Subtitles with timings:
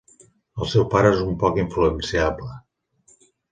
[0.63, 2.59] El seu pare és un poc influenciable.